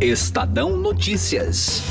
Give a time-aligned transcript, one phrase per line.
[0.00, 1.82] Estadão Notícias.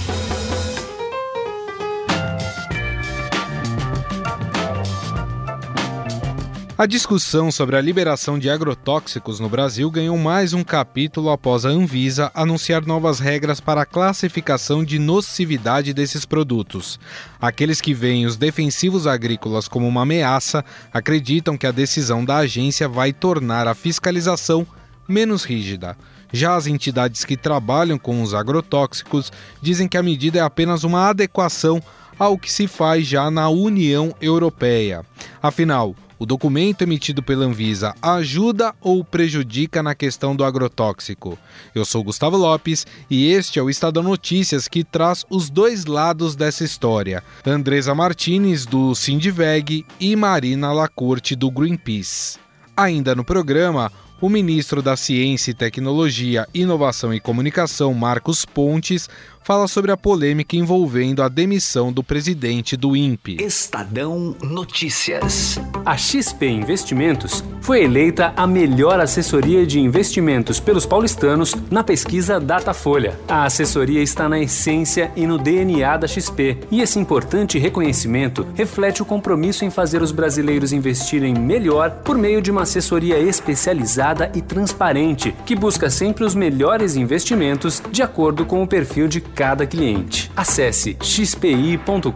[6.78, 11.70] A discussão sobre a liberação de agrotóxicos no Brasil ganhou mais um capítulo após a
[11.70, 16.98] Anvisa anunciar novas regras para a classificação de nocividade desses produtos.
[17.42, 20.64] Aqueles que veem os defensivos agrícolas como uma ameaça
[20.94, 24.66] acreditam que a decisão da agência vai tornar a fiscalização
[25.10, 25.98] menos rígida.
[26.32, 29.32] Já as entidades que trabalham com os agrotóxicos
[29.62, 31.82] dizem que a medida é apenas uma adequação
[32.20, 35.06] ao que se faz já na União Europeia.
[35.42, 41.38] Afinal, o documento emitido pela Anvisa ajuda ou prejudica na questão do agrotóxico?
[41.76, 46.36] Eu sou Gustavo Lopes e este é o Estadão Notícias que traz os dois lados
[46.36, 47.24] dessa história.
[47.46, 52.40] Andresa Martinez, do Sindiveg, e Marina Lacorte, do Greenpeace.
[52.76, 59.08] Ainda no programa, o ministro da Ciência e Tecnologia, Inovação e Comunicação, Marcos Pontes,
[59.48, 63.38] fala sobre a polêmica envolvendo a demissão do presidente do INPE.
[63.40, 65.58] Estadão Notícias.
[65.86, 73.18] A XP Investimentos foi eleita a melhor assessoria de investimentos pelos paulistanos na pesquisa Datafolha.
[73.26, 79.02] A assessoria está na essência e no DNA da XP, e esse importante reconhecimento reflete
[79.02, 84.42] o compromisso em fazer os brasileiros investirem melhor por meio de uma assessoria especializada e
[84.42, 90.32] transparente, que busca sempre os melhores investimentos de acordo com o perfil de cada cliente.
[90.36, 92.10] Acesse xpi.com.br.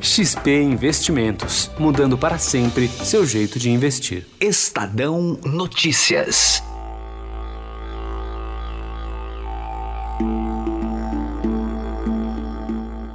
[0.00, 4.26] XP Investimentos, mudando para sempre seu jeito de investir.
[4.40, 6.64] Estadão Notícias.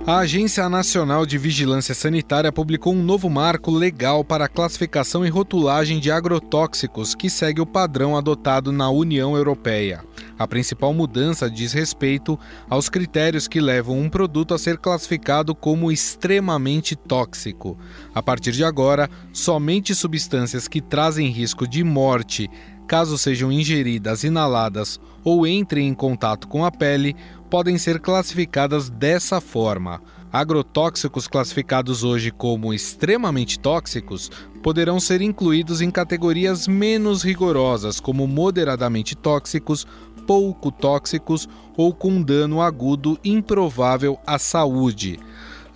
[0.07, 5.29] A Agência Nacional de Vigilância Sanitária publicou um novo marco legal para a classificação e
[5.29, 10.03] rotulagem de agrotóxicos que segue o padrão adotado na União Europeia.
[10.38, 12.38] A principal mudança diz respeito
[12.69, 17.78] aos critérios que levam um produto a ser classificado como extremamente tóxico.
[18.14, 22.50] A partir de agora, somente substâncias que trazem risco de morte,
[22.85, 27.16] caso sejam ingeridas, inaladas ou entrem em contato com a pele,
[27.50, 30.01] podem ser classificadas dessa forma.
[30.31, 34.29] Agrotóxicos classificados hoje como extremamente tóxicos
[34.62, 39.88] poderão ser incluídos em categorias menos rigorosas, como moderadamente tóxicos,
[40.25, 41.47] pouco tóxicos
[41.78, 45.19] ou com dano agudo improvável à saúde.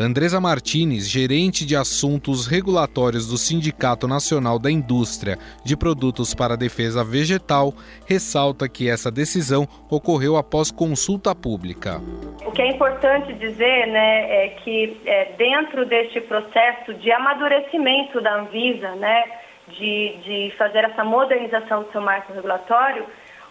[0.02, 7.04] Andresa Martinez, gerente de assuntos regulatórios do Sindicato Nacional da Indústria de Produtos para Defesa
[7.04, 7.74] Vegetal,
[8.08, 12.00] ressalta que essa decisão ocorreu após consulta pública.
[12.46, 18.40] O que é importante dizer né, é que é, dentro deste processo de amadurecimento da
[18.40, 19.24] Anvisa, né,
[19.68, 23.06] de, de fazer essa modernização do seu marco regulatório,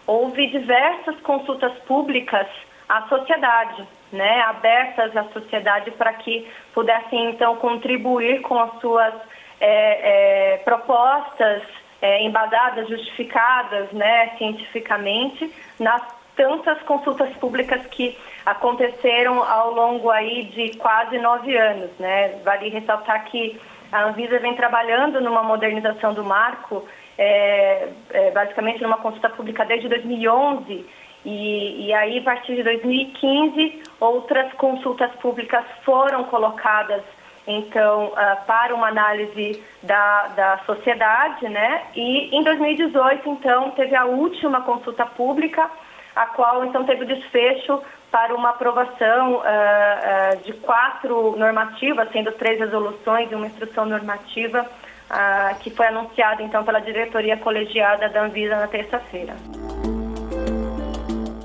[0.09, 2.47] houve diversas consultas públicas
[2.89, 9.15] à sociedade, né, abertas à sociedade para que pudessem então contribuir com as suas
[9.61, 11.63] é, é, propostas
[12.01, 16.01] é, embasadas, justificadas, né, cientificamente nas
[16.35, 18.17] tantas consultas públicas que
[18.47, 22.41] aconteceram ao longo aí de quase nove anos, né.
[22.43, 23.61] Vale ressaltar que
[23.93, 29.89] a Anvisa vem trabalhando numa modernização do marco é, é, basicamente numa consulta pública desde
[29.89, 30.87] 2011
[31.25, 37.03] e, e, aí a partir de 2015 outras consultas públicas foram colocadas
[37.45, 41.83] então uh, para uma análise da, da sociedade, né?
[41.97, 45.69] E em 2018 então teve a última consulta pública,
[46.15, 52.31] a qual então teve o desfecho para uma aprovação uh, uh, de quatro normativas, sendo
[52.33, 54.65] três resoluções e uma instrução normativa
[55.11, 59.37] ah, que foi anunciada então pela diretoria colegiada da Anvisa na terça-feira.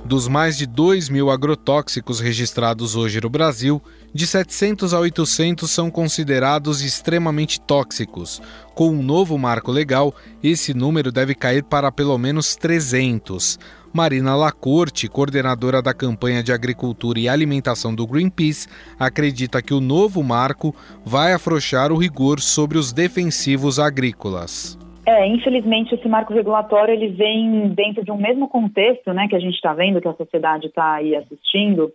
[0.05, 3.81] Dos mais de 2 mil agrotóxicos registrados hoje no Brasil,
[4.13, 8.41] de 700 a 800 são considerados extremamente tóxicos.
[8.75, 10.13] Com um novo marco legal,
[10.43, 13.57] esse número deve cair para pelo menos 300.
[13.93, 18.67] Marina Lacorte, coordenadora da campanha de agricultura e alimentação do Greenpeace,
[18.99, 20.73] acredita que o novo marco
[21.05, 24.79] vai afrouxar o rigor sobre os defensivos agrícolas.
[25.05, 29.39] É, infelizmente esse marco regulatório ele vem dentro de um mesmo contexto, né, que a
[29.39, 31.91] gente está vendo, que a sociedade está aí assistindo,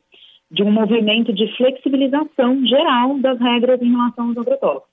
[0.49, 4.89] de um movimento de flexibilização geral das regras em relação aos agrotóxicos.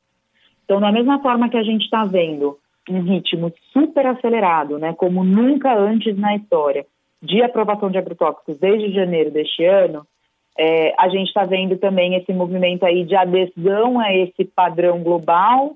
[0.63, 2.57] Então, da mesma forma que a gente está vendo
[2.89, 6.83] um ritmo super acelerado, né, como nunca antes na história,
[7.25, 10.05] de aprovação de agrotóxicos desde janeiro deste ano,
[10.57, 15.75] é, a gente está vendo também esse movimento aí de adesão a esse padrão global,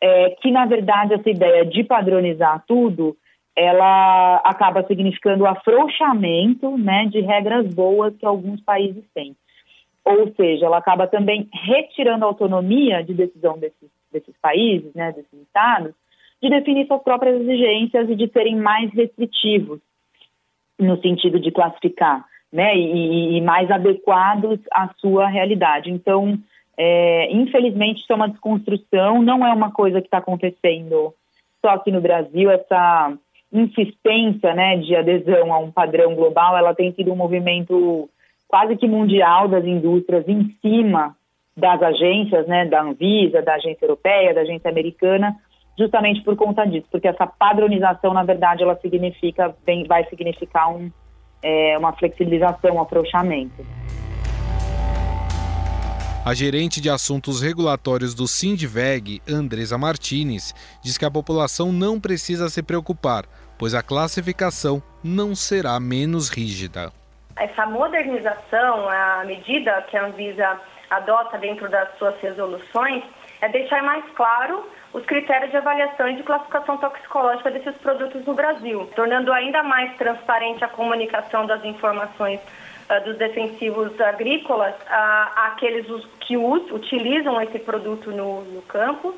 [0.00, 3.16] é, que na verdade essa ideia de padronizar tudo
[3.56, 9.36] ela acaba significando o afrouxamento né, de regras boas que alguns países têm.
[10.04, 15.40] Ou seja, ela acaba também retirando a autonomia de decisão desses, desses países, né, desses
[15.40, 15.94] estados,
[16.42, 19.80] de definir suas próprias exigências e de serem mais restritivos
[20.78, 25.90] no sentido de classificar, né, e, e mais adequados à sua realidade.
[25.90, 26.38] Então,
[26.76, 31.14] é, infelizmente, isso é uma desconstrução, não é uma coisa que está acontecendo
[31.60, 33.16] só aqui no Brasil, essa
[33.52, 38.10] insistência né, de adesão a um padrão global, ela tem sido um movimento
[38.48, 41.16] quase que mundial das indústrias em cima
[41.56, 45.36] das agências, né, da Anvisa, da agência europeia, da agência americana,
[45.78, 49.54] justamente por conta disso, porque essa padronização, na verdade, ela significa,
[49.88, 50.90] vai significar um,
[51.42, 53.64] é, uma flexibilização, um afrouxamento.
[56.24, 62.48] A gerente de assuntos regulatórios do Sindveg, Andresa Martinez, diz que a população não precisa
[62.48, 63.26] se preocupar,
[63.58, 66.90] pois a classificação não será menos rígida.
[67.36, 73.04] Essa modernização, a medida que a Anvisa adota dentro das suas resoluções,
[73.44, 78.32] é deixar mais claro os critérios de avaliação e de classificação toxicológica desses produtos no
[78.32, 85.86] Brasil, tornando ainda mais transparente a comunicação das informações uh, dos defensivos agrícolas uh, àqueles
[86.20, 89.14] que us, utilizam esse produto no, no campo.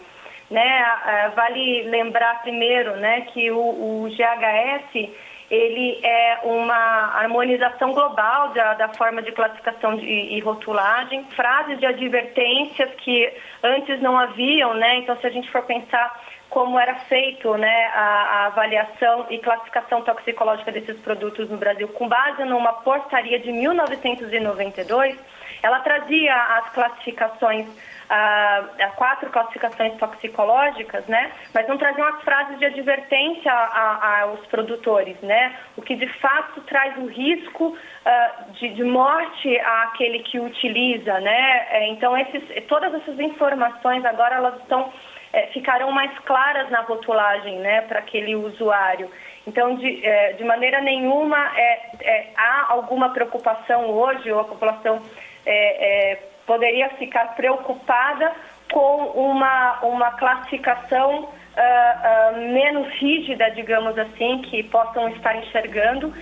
[0.50, 0.82] Né?
[0.82, 5.10] Uh, vale lembrar primeiro né, que o, o GHS
[5.50, 11.86] ele é uma harmonização global da, da forma de classificação de, e rotulagem, frases de
[11.86, 13.32] advertências que
[13.62, 14.98] antes não haviam, né?
[14.98, 16.20] Então, se a gente for pensar
[16.50, 22.08] como era feito né, a, a, avaliação e classificação toxicológica desses produtos no Brasil, com
[22.08, 25.18] base numa portaria de 1992,
[25.62, 27.66] ela trazia as classificações
[28.08, 31.32] a, a quatro classificações toxicológicas, né?
[31.52, 35.56] Mas não traziam as frases de advertência aos produtores, né?
[35.76, 41.66] O que de fato traz o risco uh, de, de, morte àquele que utiliza, né?
[41.70, 44.92] É, então esses, todas essas informações agora elas estão
[45.32, 47.82] é, ficarão mais claras na rotulagem, né?
[47.82, 49.10] Para aquele usuário.
[49.46, 55.00] Então, de, é, de maneira nenhuma é, é, há alguma preocupação hoje, ou a população
[55.44, 58.32] é, é, poderia ficar preocupada
[58.72, 66.12] com uma, uma classificação uh, uh, menos rígida, digamos assim, que possam estar enxergando.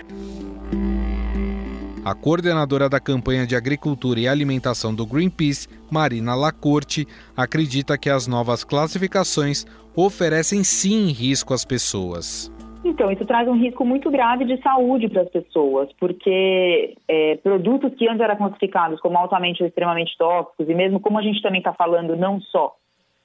[2.05, 8.27] A coordenadora da campanha de agricultura e alimentação do Greenpeace, Marina Lacorte, acredita que as
[8.27, 9.65] novas classificações
[9.97, 12.53] oferecem sim risco às pessoas.
[12.85, 17.95] Então, isso traz um risco muito grave de saúde para as pessoas, porque é, produtos
[17.95, 21.61] que antes eram classificados como altamente ou extremamente tóxicos, e mesmo como a gente também
[21.61, 22.75] está falando não só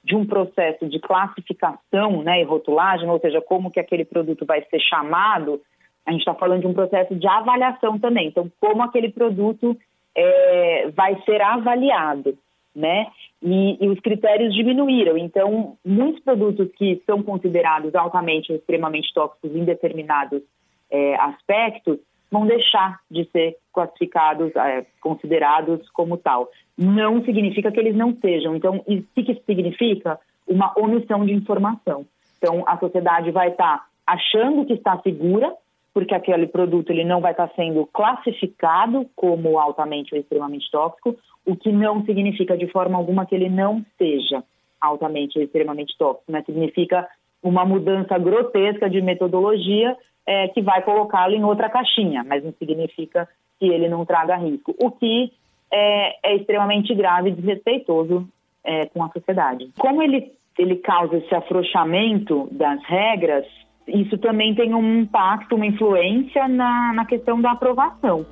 [0.02, 4.62] de um processo de classificação né, e rotulagem, ou seja, como que aquele produto vai
[4.64, 5.60] ser chamado,
[6.06, 8.28] a gente está falando de um processo de avaliação também.
[8.28, 9.76] Então, como aquele produto
[10.16, 12.36] é, vai ser avaliado
[12.74, 13.06] né?
[13.42, 15.16] E, e, os critérios diminuíram.
[15.16, 20.42] Então, muitos produtos que são considerados altamente ou extremamente tóxicos em determinados
[20.90, 21.98] é, aspectos
[22.30, 26.48] vão deixar de ser classificados, é, considerados como tal.
[26.78, 28.54] Não significa que eles não sejam.
[28.54, 30.18] Então, o que significa?
[30.46, 32.06] Uma omissão de informação.
[32.38, 35.52] Então, a sociedade vai estar achando que está segura,
[35.92, 41.56] porque aquele produto ele não vai estar sendo classificado como altamente ou extremamente tóxico, o
[41.56, 44.42] que não significa de forma alguma que ele não seja
[44.80, 46.42] altamente ou extremamente tóxico, né?
[46.44, 47.06] significa
[47.42, 53.28] uma mudança grotesca de metodologia é, que vai colocá-lo em outra caixinha, mas não significa
[53.58, 55.32] que ele não traga risco, o que
[55.72, 58.28] é, é extremamente grave e desrespeitoso
[58.64, 59.70] é, com a sociedade.
[59.78, 63.46] Como ele, ele causa esse afrouxamento das regras,
[63.86, 68.24] isso também tem um impacto, uma influência na, na questão da aprovação.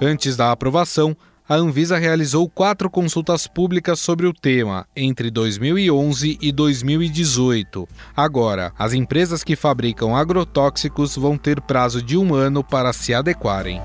[0.00, 1.16] Antes da aprovação,
[1.48, 7.88] a Anvisa realizou quatro consultas públicas sobre o tema entre 2011 e 2018.
[8.16, 13.80] Agora, as empresas que fabricam agrotóxicos vão ter prazo de um ano para se adequarem.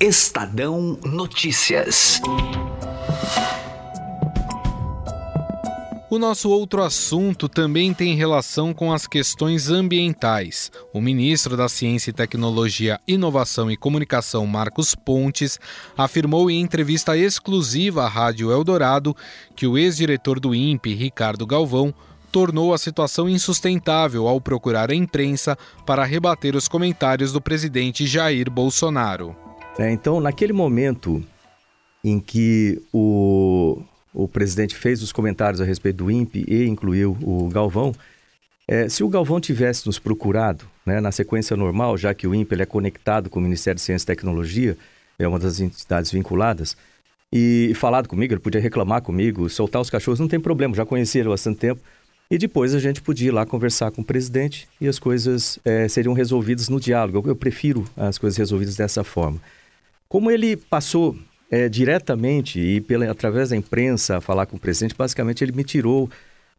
[0.00, 2.20] Estadão Notícias.
[6.14, 10.70] O nosso outro assunto também tem relação com as questões ambientais.
[10.92, 15.58] O ministro da Ciência e Tecnologia, Inovação e Comunicação, Marcos Pontes,
[15.98, 19.12] afirmou em entrevista exclusiva à Rádio Eldorado
[19.56, 21.92] que o ex-diretor do INPE, Ricardo Galvão,
[22.30, 28.48] tornou a situação insustentável ao procurar a imprensa para rebater os comentários do presidente Jair
[28.48, 29.34] Bolsonaro.
[29.76, 31.24] É, então, naquele momento
[32.04, 33.63] em que o
[34.14, 37.92] o presidente fez os comentários a respeito do INPE e incluiu o Galvão,
[38.66, 42.62] é, se o Galvão tivesse nos procurado né, na sequência normal, já que o INPE
[42.62, 44.78] é conectado com o Ministério de Ciência e Tecnologia,
[45.18, 46.76] é uma das entidades vinculadas,
[47.36, 51.20] e falado comigo, ele podia reclamar comigo, soltar os cachorros, não tem problema, já conhecia
[51.20, 51.80] ele há bastante tempo.
[52.30, 55.88] E depois a gente podia ir lá conversar com o presidente e as coisas é,
[55.88, 57.28] seriam resolvidas no diálogo.
[57.28, 59.40] Eu, prefiro as coisas resolvidas dessa forma.
[60.08, 61.16] Como ele passou
[61.54, 66.10] é, diretamente e pela, através da imprensa falar com o presidente, basicamente ele me tirou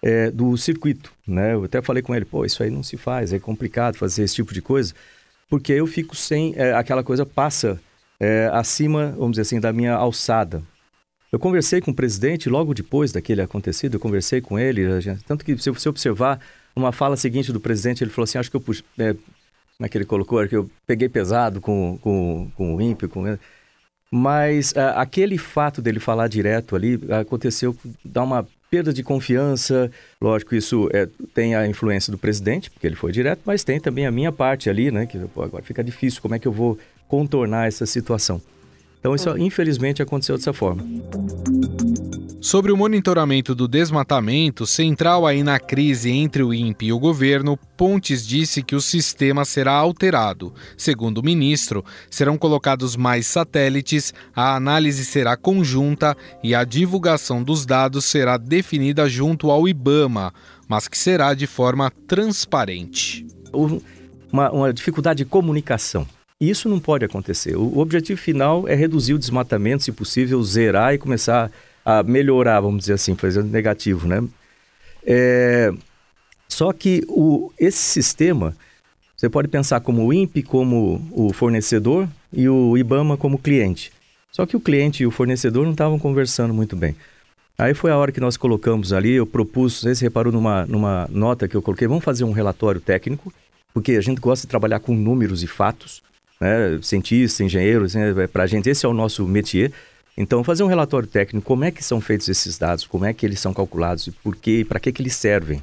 [0.01, 1.11] é, do circuito.
[1.27, 1.53] Né?
[1.53, 4.35] Eu até falei com ele, pô, isso aí não se faz, é complicado fazer esse
[4.35, 4.93] tipo de coisa,
[5.49, 7.77] porque eu fico sem, é, aquela coisa passa
[8.21, 10.63] é, acima, vamos dizer assim, da minha alçada.
[11.29, 14.83] Eu conversei com o presidente logo depois daquele acontecido, eu conversei com ele,
[15.27, 16.39] tanto que se você observar
[16.73, 19.89] uma fala seguinte do presidente, ele falou assim, acho que eu puxei, é, como é
[19.89, 23.25] que ele colocou, que eu peguei pesado com, com, com o ímpio, com.
[24.11, 29.91] Mas uh, aquele fato dele falar direto ali aconteceu, dá uma perda de confiança.
[30.21, 34.05] Lógico, isso é, tem a influência do presidente, porque ele foi direto, mas tem também
[34.05, 35.05] a minha parte ali, né?
[35.05, 38.41] Que pô, agora fica difícil, como é que eu vou contornar essa situação?
[39.05, 40.83] Então, isso infelizmente aconteceu dessa forma.
[42.41, 47.55] Sobre o monitoramento do desmatamento, central aí na crise entre o INPE e o governo,
[47.77, 50.51] Pontes disse que o sistema será alterado.
[50.75, 57.63] Segundo o ministro, serão colocados mais satélites, a análise será conjunta e a divulgação dos
[57.63, 60.33] dados será definida junto ao IBAMA,
[60.67, 63.27] mas que será de forma transparente.
[64.33, 66.07] Uma, uma dificuldade de comunicação.
[66.39, 67.55] Isso não pode acontecer.
[67.55, 71.49] O objetivo final é reduzir o desmatamento, se possível, zerar e começar
[71.83, 74.21] a melhorar, vamos dizer assim, fazendo negativo, né?
[75.05, 75.71] É,
[76.49, 78.55] só que o, esse sistema,
[79.15, 83.93] você pode pensar como o INPE como o fornecedor e o IBAMA como cliente.
[84.31, 86.95] Só que o cliente e o fornecedor não estavam conversando muito bem.
[87.57, 91.47] Aí foi a hora que nós colocamos ali, eu propus, você reparou numa, numa nota
[91.47, 93.33] que eu coloquei, vamos fazer um relatório técnico,
[93.73, 96.03] porque a gente gosta de trabalhar com números e fatos,
[96.39, 96.79] né?
[96.81, 98.27] cientistas, engenheiros, né?
[98.27, 99.71] para a gente esse é o nosso métier.
[100.17, 103.25] Então, fazer um relatório técnico, como é que são feitos esses dados, como é que
[103.25, 105.61] eles são calculados, por quê, para que, que eles servem.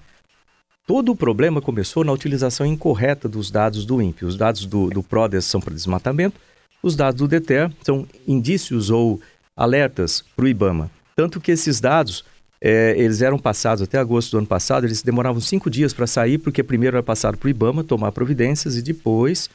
[0.86, 4.26] Todo o problema começou na utilização incorreta dos dados do INPE.
[4.26, 6.38] Os dados do, do PRODES são para desmatamento,
[6.82, 9.20] os dados do DETER são indícios ou
[9.56, 10.90] alertas para o IBAMA.
[11.14, 12.24] Tanto que esses dados,
[12.60, 16.38] é, eles eram passados até agosto do ano passado, eles demoravam cinco dias para sair,
[16.38, 19.48] porque primeiro era passado para o IBAMA tomar providências e depois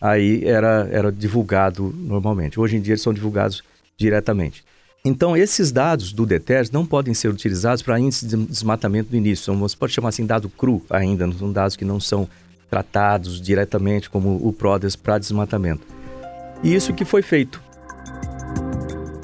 [0.00, 2.58] aí era, era divulgado normalmente.
[2.58, 3.62] Hoje em dia eles são divulgados
[3.96, 4.64] diretamente.
[5.04, 9.54] Então, esses dados do DETERS não podem ser utilizados para índice de desmatamento do início.
[9.54, 12.28] Você pode chamar assim dado cru ainda, são dados que não são
[12.68, 15.86] tratados diretamente como o PRODES para desmatamento.
[16.62, 17.67] E isso que foi feito.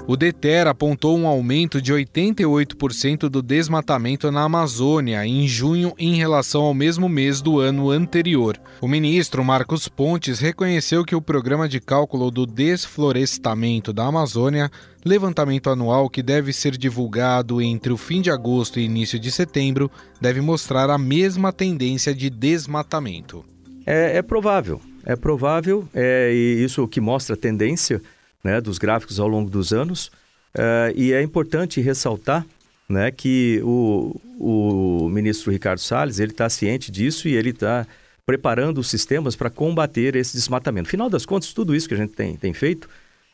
[0.06, 6.60] O DETER apontou um aumento de 88% do desmatamento na Amazônia em junho em relação
[6.60, 8.60] ao mesmo mês do ano anterior.
[8.82, 14.70] O ministro Marcos Pontes reconheceu que o programa de cálculo do desflorestamento da Amazônia,
[15.02, 19.90] levantamento anual que deve ser divulgado entre o fim de agosto e início de setembro,
[20.20, 23.42] deve mostrar a mesma tendência de desmatamento.
[23.86, 28.02] É, é provável, é provável, é, e isso que mostra a tendência
[28.44, 30.08] né, dos gráficos ao longo dos anos.
[30.54, 32.46] Uh, e é importante ressaltar
[32.88, 37.86] né, que o, o ministro Ricardo Salles está ciente disso e ele está
[38.26, 40.88] preparando os sistemas para combater esse desmatamento.
[40.88, 42.88] Final das contas, tudo isso que a gente tem, tem feito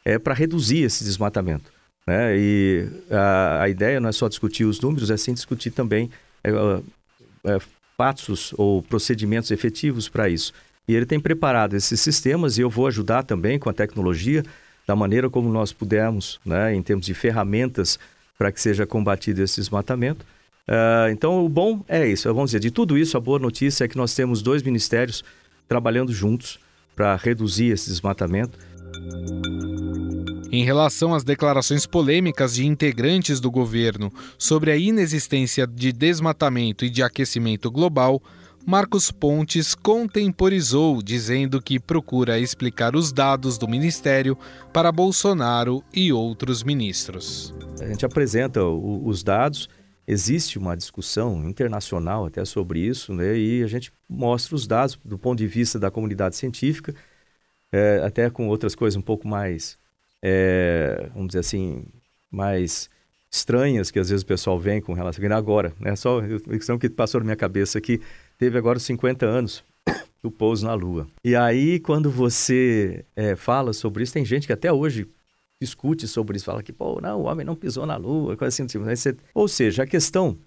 [0.04, 1.70] é para reduzir esse desmatamento.
[2.06, 2.36] Né?
[2.36, 6.10] E a, a, ideia não é só discutir os números, é sim discutir também
[6.42, 6.50] é,
[7.44, 7.58] é,
[7.96, 10.52] passos ou procedimentos efetivos para isso.
[10.88, 14.42] E ele tem preparado esses sistemas e eu vou ajudar também com a tecnologia
[14.90, 17.96] da maneira como nós pudermos, né, em termos de ferramentas
[18.36, 20.26] para que seja combatido esse desmatamento.
[20.66, 22.26] Uh, então, o bom é isso.
[22.34, 25.22] Vamos dizer, de tudo isso, a boa notícia é que nós temos dois ministérios
[25.68, 26.58] trabalhando juntos
[26.96, 28.58] para reduzir esse desmatamento.
[30.50, 36.90] Em relação às declarações polêmicas de integrantes do governo sobre a inexistência de desmatamento e
[36.90, 38.20] de aquecimento global,
[38.66, 44.36] Marcos Pontes contemporizou, dizendo que procura explicar os dados do ministério
[44.72, 47.54] para Bolsonaro e outros ministros.
[47.80, 49.68] A gente apresenta os dados,
[50.06, 53.36] existe uma discussão internacional até sobre isso, né?
[53.36, 56.94] e a gente mostra os dados do ponto de vista da comunidade científica,
[57.72, 59.78] é, até com outras coisas um pouco mais,
[60.22, 61.86] é, vamos dizer assim,
[62.30, 62.90] mais
[63.30, 65.94] estranhas que às vezes o pessoal vem com relação agora, né?
[65.94, 68.00] Só a questão que passou na minha cabeça aqui
[68.40, 69.62] teve agora os 50 anos
[70.22, 71.06] do pouso na Lua.
[71.22, 75.06] E aí, quando você é, fala sobre isso, tem gente que até hoje
[75.60, 78.64] discute sobre isso, fala que, pô, não, o homem não pisou na lua, coisa assim.
[78.66, 79.14] Tipo, você...
[79.34, 80.38] Ou seja, a questão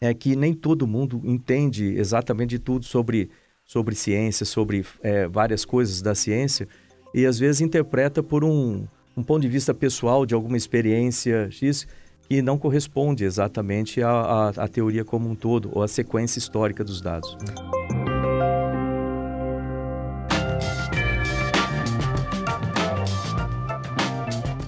[0.00, 3.28] é que nem todo mundo entende exatamente de tudo sobre,
[3.64, 6.68] sobre ciência, sobre é, várias coisas da ciência,
[7.12, 11.50] e às vezes interpreta por um, um ponto de vista pessoal, de alguma experiência
[12.28, 16.84] que não corresponde exatamente à, à, à teoria como um todo, ou à sequência histórica
[16.84, 17.36] dos dados.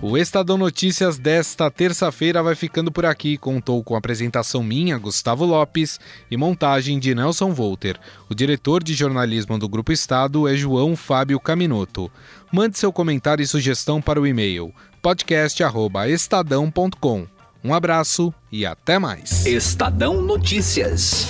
[0.00, 3.36] O Estadão Notícias desta terça-feira vai ficando por aqui.
[3.36, 6.00] Contou com apresentação minha, Gustavo Lopes,
[6.30, 8.00] e montagem de Nelson Volter.
[8.30, 12.10] O diretor de jornalismo do Grupo Estado é João Fábio Caminoto.
[12.50, 14.72] Mande seu comentário e sugestão para o e-mail
[15.02, 17.37] podcast@estadão.com.
[17.62, 19.44] Um abraço e até mais.
[19.46, 21.26] Estadão Notícias.